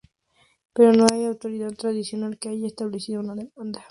Pero 0.73 0.93
no 0.93 1.05
hay 1.11 1.19
una 1.19 1.27
autoridad 1.29 1.73
tradicional 1.75 2.39
que 2.39 2.49
haya 2.49 2.65
establecido 2.65 3.21
esta 3.21 3.35
demanda. 3.35 3.85